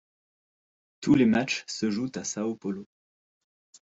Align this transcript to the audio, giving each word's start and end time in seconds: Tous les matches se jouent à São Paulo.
Tous 1.01 1.13
les 1.13 1.27
matches 1.27 1.63
se 1.67 1.91
jouent 1.91 2.09
à 2.15 2.23
São 2.23 2.57
Paulo. 2.57 2.87